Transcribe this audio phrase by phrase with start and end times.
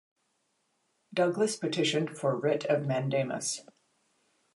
[1.13, 3.61] Douglas petitioned for writ of mandamus.